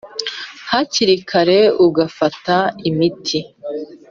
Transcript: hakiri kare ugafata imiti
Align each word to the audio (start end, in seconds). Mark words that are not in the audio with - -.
hakiri 0.71 1.15
kare 1.29 1.59
ugafata 1.85 2.55
imiti 2.89 3.39